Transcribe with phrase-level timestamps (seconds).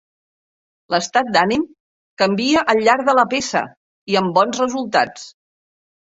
[0.93, 1.65] L'estat d'ànim
[2.21, 3.63] canvia al llarg de la peça
[4.15, 5.31] i amb bons resultats.